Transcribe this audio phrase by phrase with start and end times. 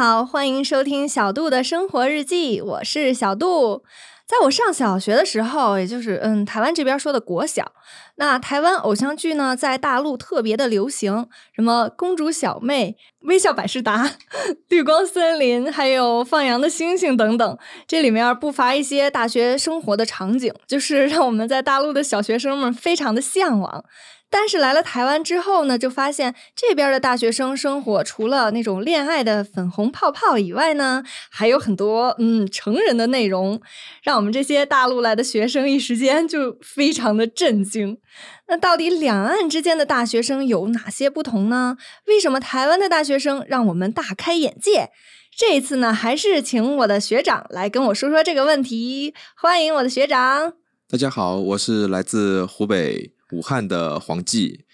[0.00, 3.82] 好，欢迎收听小杜的生活日记，我是小杜。
[4.26, 7.72] 在我上小学的时候，也就是嗯，台湾这边说的国小，
[8.16, 14.10] 那台湾偶像剧呢，在大陆特别的流行，什么公主小妹、微笑百事达、
[14.70, 23.84] 绿光森林，还有放羊的星星等等，这里面不乏一些大学生活的场景，就是让我们在大陆的小学生们非常的向往。
[24.32, 33.60] 但是来了台湾之后呢，就发现这边的大学生生活除了那种恋爱的粉红泡泡以外呢，还有很多嗯成人的内容，
[34.04, 37.98] 让我们这些大陆来的学生一时间就非常的震惊。
[38.46, 41.76] 那到底两岸之间的大学生有哪些不同呢？
[42.06, 44.90] 为什么台湾的大学生让我们大开眼界？
[45.36, 49.12] 这一次呢，还是请我的学长来跟我说说这个问题。
[49.36, 50.52] 欢迎我的学长。
[50.88, 53.19] 大家好，我是来自湖北。
[53.32, 54.64] 武汉的黄记，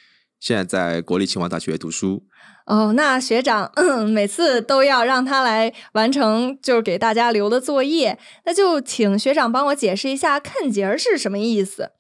[0.41, 2.25] 现在在国立清华大学读书。
[2.67, 3.71] 哦，那学长
[4.09, 8.19] 每次都要让他来完成，就是给大家留的作业。
[8.45, 11.93] 那就请学长帮我解释一下“看节儿”是什么意思。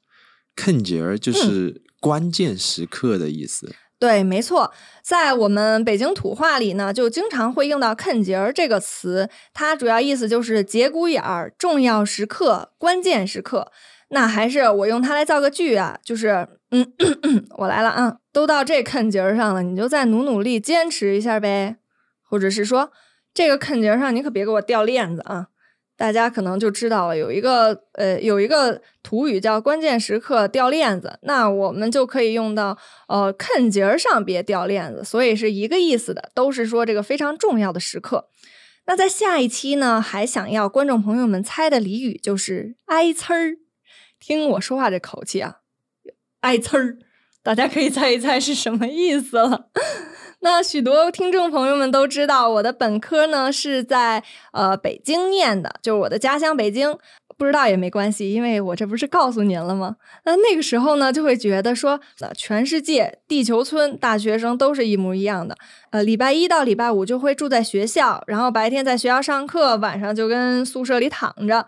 [0.56, 3.74] 看节儿就是关键时刻的意思。
[3.98, 9.30] 对，没错，在我们北京土话里呢，就经常会用到“坑节儿”这个词。
[9.54, 13.72] 它主要意思就是节骨眼儿、重要时刻、关键时刻。
[14.10, 16.92] 那还是我用它来造个句啊，就是嗯，
[17.58, 21.76] 我来了啊，都到这坑节儿上了，你就再努努力，坚持一下呗。
[22.22, 22.92] 或者是说，
[23.32, 25.46] 这个坑节儿上你可别给我掉链子啊。
[25.96, 32.76] 大家可能就知道了，有一个呃，有一个土语叫“关键时刻掉链子”，那我们就可以用到
[33.08, 38.28] 呃，坑节儿上别掉链子，所以是一个意思的，都是说这个非常重要的时刻。
[38.86, 43.56] 那在下一期呢，还想要观众朋友们猜的俚语就是“挨呲儿”。
[44.20, 45.56] 听我说话这口气啊，
[46.40, 46.98] 挨呲儿，
[47.42, 49.70] 大家可以猜一猜是什么意思了。
[50.48, 56.96] 那许多听众朋友们都知道，我的本科呢是在呃北京念的，就是我的家乡北京。
[57.36, 59.96] 不知道也没关系，因为我这不是告诉您了吗？
[60.24, 65.54] 那那个时候呢，就会觉得说，呃全世界地球村大学生都是一模一样的。
[65.90, 71.66] 呃，礼拜一到礼拜五就会住在学校，然后白天在学校上课，晚上就跟宿舍里躺着。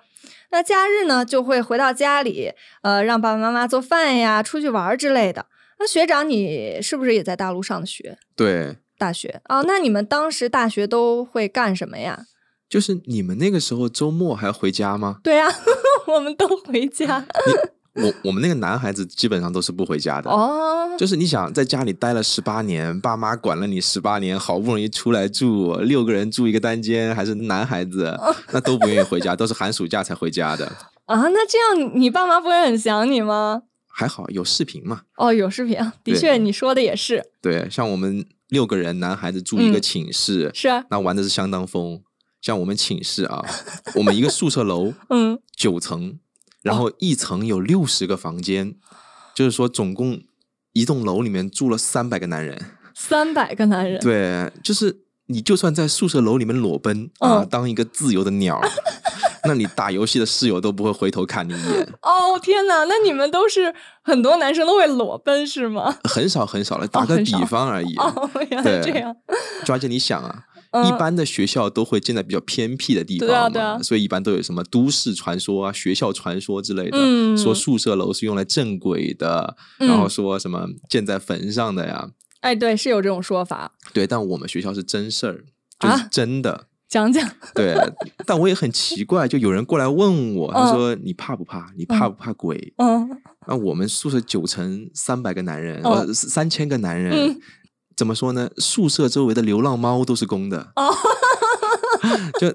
[0.50, 2.52] 那假日呢，就会回到家里，
[2.82, 5.44] 呃，让爸爸妈妈做饭呀，出去玩之类的。
[5.78, 8.18] 那学长，你是不是也在大陆上的学？
[8.34, 9.64] 对，大学哦。
[9.66, 12.26] 那你们当时大学都会干什么呀？
[12.68, 15.18] 就是你们那个时候周末还要回家吗？
[15.22, 15.46] 对呀，
[16.06, 17.24] 我们都回家。
[17.94, 28.16] 我我们那个男孩子基本上都是不回家的哦，就是你想在家里待了十八年，爸妈管了你十八年，好不容易出来住六个人住一个单间，还是男孩子，
[28.52, 30.66] 那都不愿意回家，都是寒暑假才回家的
[31.06, 31.28] 啊。
[31.28, 33.62] 那这样你爸妈不会很想你吗？
[33.98, 35.02] 还好有视频嘛。
[35.16, 37.20] 哦，有视频， 的确你说的也是。
[37.42, 42.00] 对，像我们六个人男孩子住一个寝室，是啊，那玩的是相当疯。
[42.40, 43.44] 像我们寝室啊，
[43.98, 46.20] 我们一个宿舍楼，嗯，九层。
[46.62, 48.76] 然后一层有六十个房间，
[49.34, 50.20] 就是说总共
[50.74, 52.56] 一栋楼里面住了三百个男人，
[52.94, 58.60] 三百个男人，对，就是你就算在宿舍楼里面裸奔啊，当一个自由的鸟，
[59.44, 61.88] 那你打游戏的室友都不会回头看你一眼。
[62.02, 65.96] 哦天哪，那你们都是很多男生都会裸奔是吗？
[66.04, 67.96] 很少很少了，打个比方而已。
[67.96, 69.14] 哦，原来这样。
[69.64, 70.44] 抓紧你想啊。
[70.86, 76.98] 一般的学校都会建在比较偏僻的地方嘛，所以一般都有什么都市传说啊、学校传说之类的，
[77.38, 82.10] 说宿舍楼是用来镇鬼的，然后说什么建在坟上的呀。
[82.40, 83.72] 哎，对，是有这种说法。
[83.94, 85.44] 对，但我们学校是真事儿，
[85.80, 86.66] 就是真的。
[86.88, 87.28] 讲讲。
[87.54, 87.76] 对，
[88.24, 91.70] 但我也很奇怪，就有人过来问我，他说：“你怕不怕？
[91.76, 93.08] 你怕不怕鬼？”嗯。
[93.46, 97.38] 那我们宿舍九层三百个男人，呃，三千个男人。
[97.96, 98.48] 怎么说呢？
[98.58, 100.68] 宿舍周围的流浪猫都是公的，
[102.38, 102.48] 就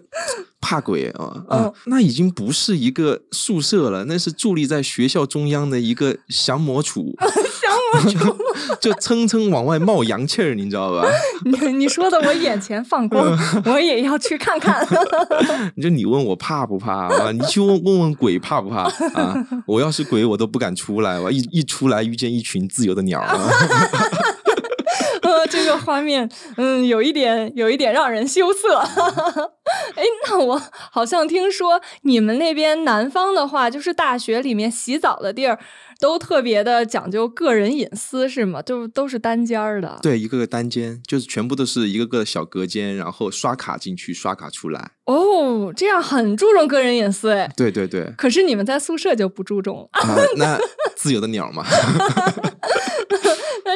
[0.63, 1.71] 怕鬼啊啊！
[1.87, 8.37] 那已经不是一个宿舍了，那是伫立在学校中央的一个降魔杵， 降魔杵
[8.79, 11.05] 就蹭蹭往外冒洋气儿，你知道吧？
[11.43, 14.87] 你你说的我眼前放光，我也要去看看。
[15.75, 17.31] 你就你问我怕不怕啊？
[17.33, 18.83] 你去问问问鬼怕不怕
[19.13, 19.35] 啊？
[19.67, 23.21] 我要是鬼，我都不敢出来，我一一出来遇见一群自由的鸟。
[25.83, 28.77] 画面，嗯，有一点，有一点让人羞涩。
[29.95, 35.59] 哎，那我好像听说你们那边南方的话，就是大学里面洗澡的地儿
[35.99, 38.61] 都特别的讲究个人隐私，是吗？
[38.61, 39.99] 就都是单间儿的。
[40.01, 44.91] 对，一个个单间，就是全部都是一个个小隔间，然后刷卡进去，刷卡出来。
[45.05, 47.51] 哦，这样很注重个人隐私，哎。
[47.55, 48.13] 对对对。
[48.17, 50.15] 可是你们在宿舍就不注重啊？
[50.37, 50.57] 那
[50.95, 51.65] 自由的鸟嘛。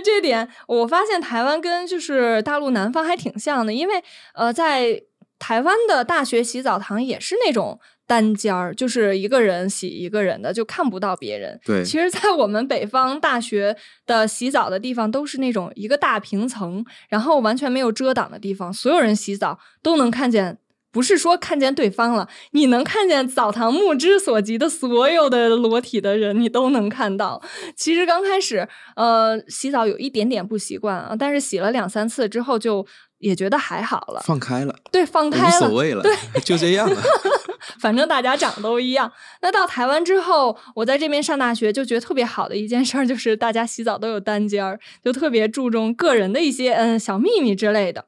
[0.08, 4.02] 那这点，我发现台湾跟就是大陆南方还挺像的，因为
[4.34, 5.02] 呃，在
[5.38, 11.60] 台湾的大学洗澡堂也是那种单间儿，就是一个人洗一个人的，就看不到别人。
[11.66, 13.76] 对，其实，在我们北方大学
[14.06, 20.58] 的洗澡的地方，都是那种一个大平层，然后完全没有遮挡的地方，所有人洗澡都能看见。
[20.98, 27.40] 不是说看见对方了，你能看见澡堂目之所及的所有的裸体的人，你都能看到。
[27.76, 32.84] 其实刚开始，呃，洗澡有一点点不习惯啊，但是洗了两三次之后，就
[33.20, 34.76] 也觉得还好了，放开了。
[34.92, 37.00] 对，放开了，无所谓了，对， 就这样了。
[37.80, 39.12] 反正大家长都一样。
[39.44, 48.06] 那到台湾之后，我在这边上大学，就觉得特别好的一件事儿，就是大家洗澡都有单间儿，就特别注重个人的一些嗯小秘密之类的。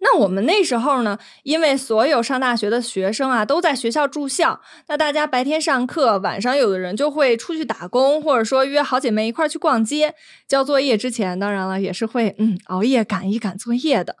[0.00, 10.14] 那我们那时候呢，因为所有上大学的学生啊都在学校住校，那大家白天上课，晚上有的人就会出去打工，或者说约好姐妹一块儿去逛街。
[10.48, 14.16] 交作业之前，当然了也是会嗯熬夜赶一赶作业的。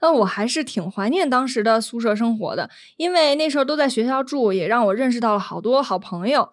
[0.00, 6.50] 那我还是挺怀念当时的宿舍生活的，因为那时候都在学校住，也让我认识到了好多好朋友。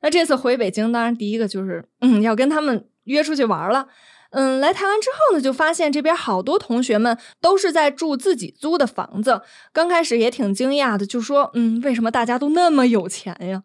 [0.00, 3.86] 那这次回北京，当然第一个就是嗯要跟他们约出去玩了。
[4.32, 9.40] 嗯，来台湾之后呢，就发现这边好多同学们都是在住自己租的房子。
[9.72, 13.62] 刚开始也挺惊讶的，就说：“嗯，为什么大家都那么有钱呀？”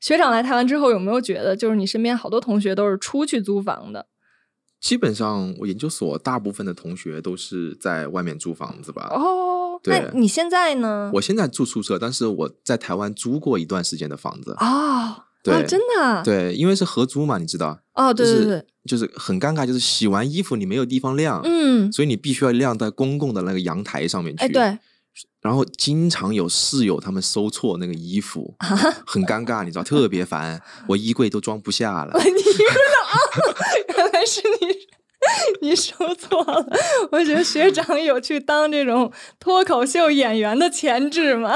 [0.00, 4.06] 学长来台湾之后有没有觉得，就是你身边好多同学都是出去租房的？
[4.80, 9.08] 基本上，我研究所大部分的同学都是在外面租房子吧？
[9.12, 11.10] 哦，那你现在呢？
[11.14, 14.54] 我现在住宿舍，但是我在台湾租过一段时间的房子。
[14.58, 15.24] 哦。
[15.42, 17.80] 对，真的，对，因为是合租嘛，你知道？
[17.94, 24.44] 哦，对对对，就是很尴尬，就是洗完衣服你没有地方晾，嗯，所以你必须要晾在公共的那个阳台上面去。
[24.44, 24.78] 哎，对。
[25.42, 28.54] 然后经常有室友他们收错那个衣服，
[29.06, 32.12] 很尴尬，你知道，特别烦，我衣柜都装不下了。
[32.22, 32.64] 你个
[33.08, 33.14] 啊，
[33.96, 34.99] 原来是你。
[35.60, 36.66] 你说错了，
[37.12, 41.54] 我觉得学长有去当这种脱口秀演员的潜质嘛？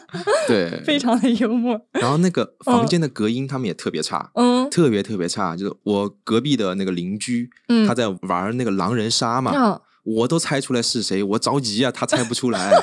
[0.46, 1.80] 对，非常的幽默。
[1.92, 5.56] 然后那个房间的隔音他们也特别差，嗯，特别特别差。
[5.56, 7.48] 就是我隔壁的那个邻居，
[7.88, 12.70] 他在玩那个狼人杀嘛，我都猜出来是谁，我着急啊，他猜不出来。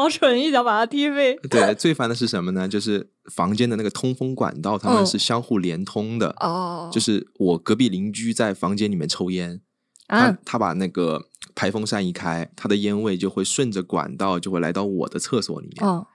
[0.00, 1.36] 好蠢，一脚把他踢飞。
[1.50, 2.66] 对，最烦的是什么呢？
[2.66, 6.34] 就是房间的那个通风管道，他们是相互连通的。
[6.40, 9.60] 哦，就是我隔壁邻居在房间里面抽烟，
[10.08, 15.86] 他他把那个排风扇一开，他的烟味就会顺着管道就会来到我的厕所里面。
[15.86, 16.06] 哦，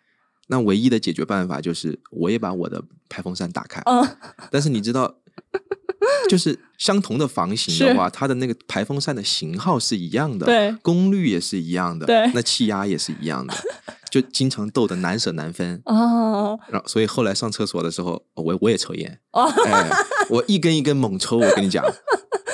[0.48, 3.80] 那唯一的解决办法就是我也把我的排风扇打开。
[3.86, 4.04] 嗯，
[4.50, 5.18] 但是你知道。
[6.30, 13.54] 就是相同的房型的话，它的那个排风扇的型号是一样的，对，功率也是一样的，对，那气压也是一样的，
[14.10, 16.60] 就经常斗得难舍难分哦。
[16.70, 19.90] 然后，所以后来上厕所的时候，我我也抽烟，哦，哎，
[20.30, 21.84] 我一根一根猛抽，我跟你讲。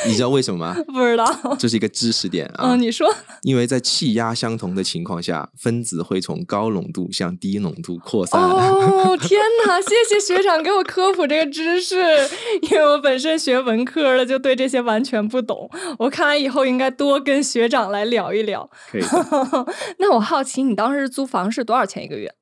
[0.07, 0.75] 你知道为什么吗？
[0.87, 2.73] 不知道，这是一个知识点啊。
[2.73, 3.07] 嗯，你说，
[3.43, 8.41] 因为在气压相同的情况下，分子会从高浓度向低浓度扩散。
[8.41, 9.79] 哦，天哪！
[9.81, 11.95] 谢谢学长给我科普这个知识，
[12.69, 15.69] 因为我本身学文科的，就对这些完全不懂。
[15.99, 18.69] 我看来以后应该多跟学长来聊一聊。
[18.91, 19.03] 可以。
[19.99, 22.33] 那我好奇，你当时租房是多少钱一个月？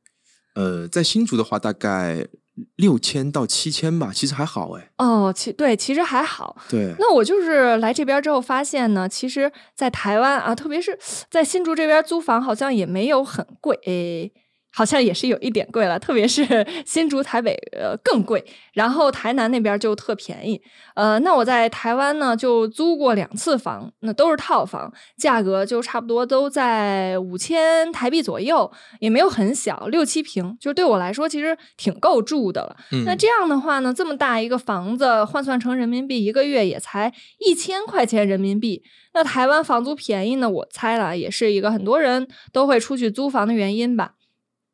[0.55, 2.27] 呃，在新竹的话，大概。
[2.75, 4.91] 六千到七千吧，其实还好哎。
[4.97, 6.55] 哦，其对，其实还好。
[6.69, 6.93] 对。
[6.99, 10.97] 那我就是来这边之后发现呢，其实，在台湾啊，特别是
[11.29, 14.33] 在新竹这边租房，好像也没有很贵。
[14.71, 16.45] 好像也是有一点贵了，特别是
[16.85, 20.61] 新竹、台北呃更贵，然后台南那边就特便宜。
[20.95, 32.75] 呃，那我在台湾呢就租过两次房，那都是套房，价格就差不多都在五千台币左右，也没有很小，六七平，就对我来说其实挺够住的了。
[33.05, 38.83] 那这样的话呢，这么大一个房子换算成人民币，一个月也才一千块钱人民币。
[39.13, 44.11] 那台湾房租便宜呢，我猜了也是一个很多人都会出去租房的原因吧。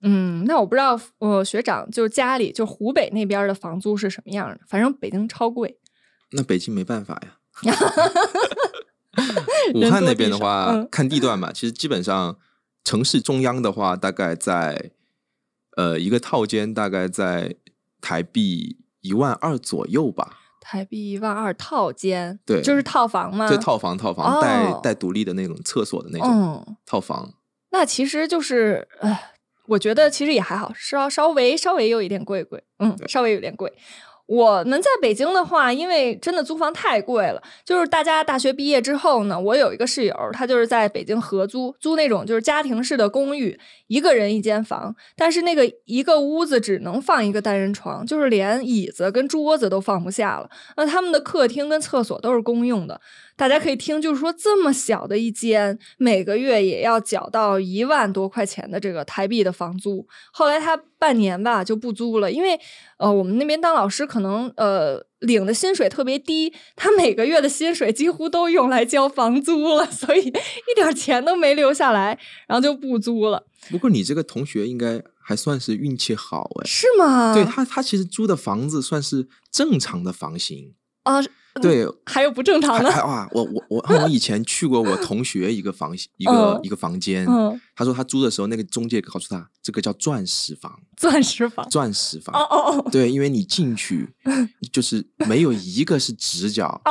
[0.07, 4.59] 嗯，那我不知道，我学长就是家里就湖北那边的房租是什么样的？
[4.67, 5.79] 反正北京超贵。
[6.31, 7.39] 那北京没办法呀。
[9.73, 12.37] 武汉那边的话，看地段吧，其实基本上
[12.83, 14.91] 城市中央的话，大概在
[15.75, 17.55] 呃一个套间大概在
[17.99, 20.37] 台币一万二左右吧。
[20.61, 23.47] 台币一万二套间，对，就是套房吗？
[23.49, 27.33] 对，套房套房带带独立的那种厕所的那种套房。
[27.71, 29.17] 那其实就是呃。
[29.67, 33.71] 我觉得其实也还好，稍稍微稍微有一点贵贵，嗯，稍微有点贵。
[34.27, 50.49] 我们在北京的话，因为真的租房太贵了，就是大家大学毕业之后呢，我有一个室友，他就是在北京合租，租那种就是家庭式的公寓，一个人一间房，但是那个一个屋子只能放一个单人床，就是连椅子跟桌子都放不下了。
[50.75, 52.99] 那他们的客厅跟厕所都是公用的。
[53.37, 60.07] 大家可以听，就是说这么小的一间，每个月也要缴到一万多块钱的这个台币的房租。
[60.31, 62.59] 后来他半年吧就不租了，因为
[62.97, 73.45] 呃我们那边当老师可能呃领的薪水特别低，他每个月的薪水几乎都用来交房租了，所以一点钱都没留下来，然后就不租了。
[73.69, 77.33] 不过你这个同学应该还算是运气好哎，是吗？
[77.33, 80.73] 对他，他其实租的房子算是正常的房型
[81.03, 81.21] 啊。
[81.61, 83.27] 对，还有不正常的哇！
[83.31, 87.25] 我我我我以前去过我同学一个房一个一个房间，
[87.75, 92.35] 他说他租的时候，那个中介告诉他，这个叫钻石房， 钻石房，钻石房。
[92.35, 94.13] 哦哦哦，对，因为你进去
[94.71, 96.81] 就是没有一个是直角，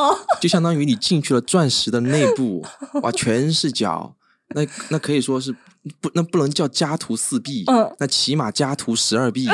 [0.41, 2.65] 就相当于你进去了钻石的内部，
[3.03, 4.17] 哇，全是角，
[4.55, 5.55] 那那可以说是
[6.01, 7.67] 不，那不能叫家徒四壁，
[7.99, 9.47] 那起码家徒十二壁。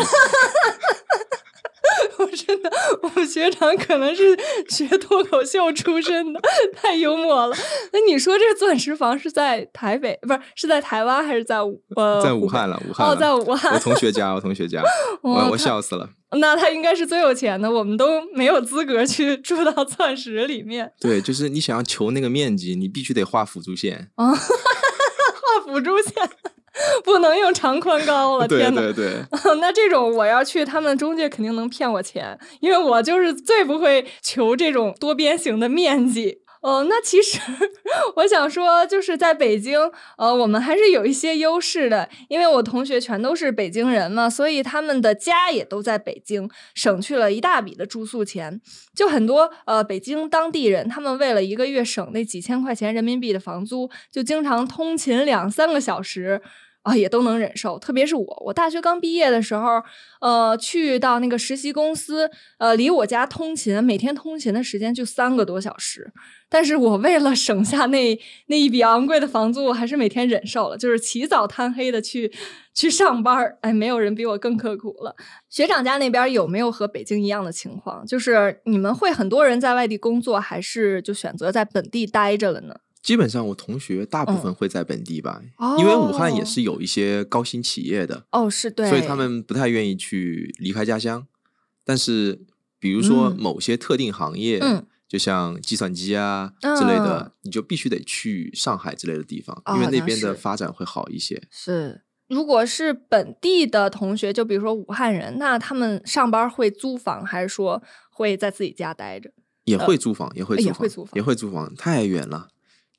[2.50, 2.70] 我真的，
[3.02, 4.36] 我们学长可能是
[4.68, 6.40] 学脱口秀出身的，
[6.74, 7.56] 太幽默了。
[7.92, 11.58] 那你说这钻石房是在台北，不是是在台湾还是在
[11.96, 12.20] 呃？
[12.22, 13.72] 在武汉了，武汉哦，在武汉。
[13.72, 14.82] 我同学家，我同学家，
[15.22, 16.08] 我我笑死了。
[16.38, 20.92] 那他应该是最有钱的，我们都没有资格去 住到钻石里面。
[21.00, 24.10] 对，就是你想要求那个面积，你必须得画辅助线。
[24.16, 26.14] 啊，画辅助线。
[27.04, 28.80] 不能用长宽高了， 天哪！
[28.80, 36.38] 对对对， 那这种我要去，他们中介肯定能骗我钱，因为我就是最不会求这种多边形的面积。
[36.62, 37.38] 哦，那其实
[38.16, 39.80] 我想说，就是在北京，
[40.18, 48.60] 呃，我们还是有一些优势的，因为我同学全都是北京人嘛，所以他们的家也都在北京，省去了一大笔的住宿钱。
[48.94, 56.42] 就很多呃北京当地人，他们为了一个月省那几千块钱人民币的房租，就经常通勤两三个小时。
[56.82, 59.82] 啊，也都能忍受，特别是我，我大学刚毕业的时候，
[60.20, 66.10] 呃，去到那个实习公司，呃，离我家通勤，每天通勤的时间就三个多小时，
[66.48, 72.32] 但是我为了省下那那一笔昂贵的房租，我还是每天忍受了，就是起早贪黑的去
[72.72, 75.14] 去上班哎，没有人比我更刻苦了。
[75.50, 78.06] 学长家那边有没有和北京一样的情况？
[78.06, 82.74] 就是你们会很多人在外地工作，还是就选择在本地待着了呢？
[83.02, 85.40] 基本上，我同学大部分会在本地吧，
[85.78, 91.26] 因为武汉也是有一些高新企业的哦，是对，所以他们不太愿意去离开家乡。
[91.82, 92.42] 但是，
[92.78, 101.42] 比如说某些特定行业，嗯，就像计算机啊之类的，你就必须得去上海之类的地方，因为那边的发展会好一些。
[101.50, 109.32] 是，如果是本地的同学，就比如说武汉人，那他们上班会租房，还是说会在自己家待着？
[109.64, 112.48] 也会租房，也会租房，也会租房，太远了。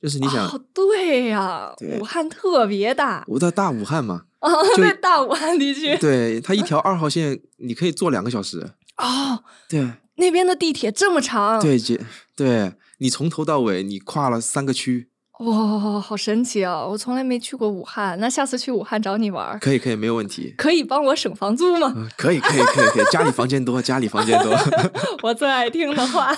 [0.01, 8.71] 就是你想，对呀，武汉特别大，我在大武汉嘛，哦，在大武汉地区，对它一条二号线，你可以坐两个小时。
[8.97, 12.03] 哦，对，那边的地铁这么长，对，姐，
[12.35, 15.10] 对你从头到尾你跨了三个区。
[15.41, 16.85] 哇，好神奇啊！
[16.85, 20.53] 我从来没去过武汉，那下次去武汉找你玩可以，可以，没有问题。
[20.55, 21.91] 可以帮我省房租吗？
[22.15, 23.05] 可以，可以，可以，可以。
[23.11, 24.55] 家里房间多，家里房间多。
[25.23, 26.31] 我最爱听的话。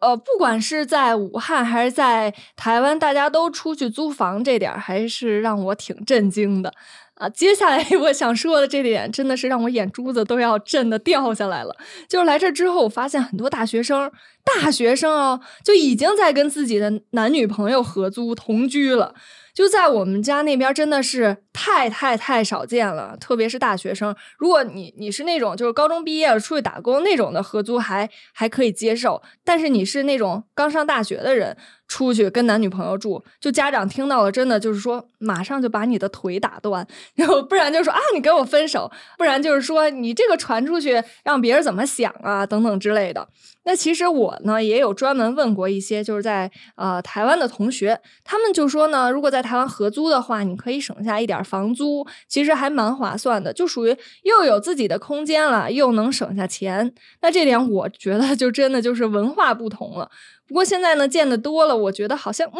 [0.00, 6.74] 呃，不管是在武汉还是在台湾，大家都出去租房，这点还是让我挺震惊的。
[7.18, 11.76] 啊，接下来我想说的这点真的是让我眼珠子都要震的掉下来了。
[12.08, 14.10] 就是来这之后，我发现很多大学生，
[14.44, 19.14] 大学生啊，就已经在跟自己的男女朋友合租同居了。
[19.52, 24.14] 就在我们家那边，真的是太太太少见了，特别是大学生。
[24.38, 29.20] 如果你你是那种就是高中毕业了出去打工那种的合租，还还可以接受。
[29.44, 31.56] 但是你是那种刚上大学的人。
[31.88, 43.26] 出去跟男女朋友住，就家长听到了，真的就是说，马上就把你的腿打断， 然后不然就说啊，你跟我分手，不然就是说你这个传出去，让别人怎么想啊，等等之类的。
[43.64, 56.94] 那其实我呢，也有专门问过一些就是在呃台湾的同学，他们就说呢，如果在台湾合租的话，你可以省下一点房租，其实还蛮划算的，就属于又有自己的空间了，又能省下钱。
[57.20, 60.10] 那这点我觉得就真的就是文化不同了。
[60.48, 62.58] 不过现在呢，见的多了，我觉得好像，嗯，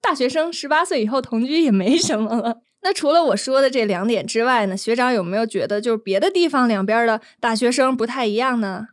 [0.00, 2.62] 大学生十八岁以后同居也没什么了。
[2.82, 8.86] 那除了我说的这两点之外呢，学长有没有觉得就是别的地方两边的大学生不太一样呢？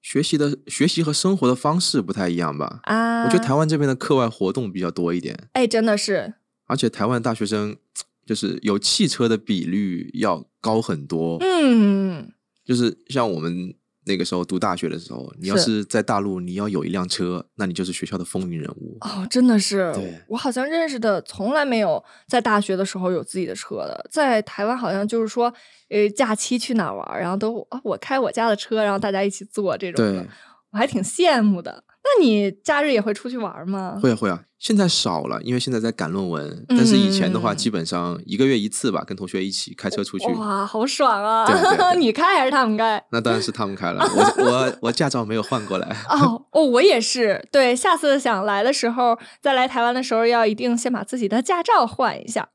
[0.00, 2.78] 学习的学习和生活的方式不太一样吧？
[2.84, 5.36] 啊，我觉得台湾这边的课外活动比较多一点。
[5.54, 6.34] 哎，真的是。
[6.66, 7.76] 而且台湾大学生
[8.24, 11.38] 就是有汽车的比率要高很多。
[11.40, 12.30] 嗯，
[12.64, 13.74] 就是像我们。
[14.08, 19.92] 那个时候读大学的时候，你要是在大陆，你要有一辆车，那你就是学校的风云人物哦，真的是。
[19.92, 25.52] 对，我好像认识的从来没有在大学的时候有自己的车的，在台湾好像就是说，
[25.90, 30.26] 呃，假期去哪玩，然后都啊，我开我家的车，然后大家一起坐这种的，
[30.70, 31.84] 我还挺羡慕的。
[32.08, 33.98] 那你假日也会出去玩吗？
[34.02, 36.64] 会啊会啊，现在少了，因为现在在赶论文。
[36.68, 40.26] 但是以前的话，基本上一个月一次吧，跟同学一起开车出去。
[40.32, 41.46] 哇，好爽啊！
[41.98, 43.02] 你开还是他们开？
[43.12, 45.86] 那当然是他们开了，我我我驾照没有换过来。
[46.08, 47.46] 哦哦，我也是。
[47.52, 52.48] 对，下次想来的时候，再来台湾的时候，要一定先把自己的驾照换一下。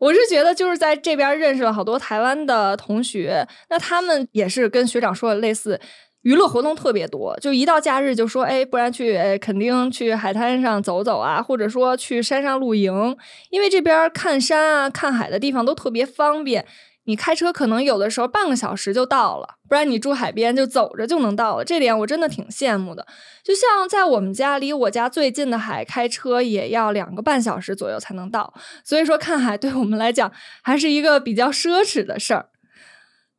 [0.00, 5.80] 我是觉得就是在这边认识了好多台湾的同学，那他们也是跟学长说的类似。
[6.22, 13.16] 娱乐活动特别多，就一到假日就说，哎，不然去，肯定去海滩上走走啊，或者说去山上露营，
[13.50, 16.66] 因为这边看山啊、看海的地方都特别方便。
[17.04, 21.64] 你开车可能有的时候半个小时就到了，不然你住海边就走着就能到了。
[21.64, 23.06] 这点我真的挺羡慕的。
[23.42, 28.52] 就像在我们家离我家最近的海，开车也要两个半小时左右才能到。
[28.84, 30.30] 所以说看海对我们来讲
[30.62, 32.50] 还是一个比较奢侈的事儿。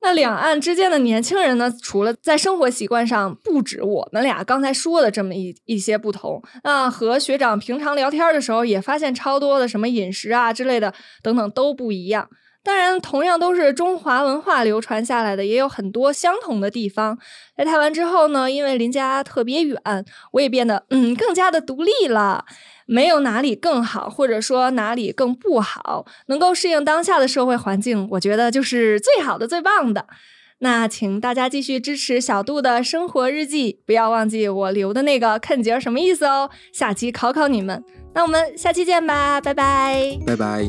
[0.01, 1.71] 那两岸之间的年轻人呢？
[1.81, 12.29] 除了在生活习惯上不止我们俩刚才说的这么一一些不同，那和学长平常聊天的时候也发现超多的什么饮食啊之类的等等都不一样。
[12.61, 17.17] 当然，同样都是中华文化流传下来的，也有很多相同的地方。
[17.55, 19.79] 来台湾之后呢，因为离家特别远，
[20.33, 22.45] 我也变得嗯更加的独立了。
[22.91, 30.08] 没有哪里更好，或者说哪里更不好，能够适应当下的社会环境，我觉得就是最好的、最棒的。
[30.62, 36.50] 那请大家继续支持小杜的生活日记，不要忘记我留的那个坑节什么意思哦。
[36.74, 37.81] 下期考考你们，
[38.13, 40.63] 那我们下期见吧，拜拜，拜拜。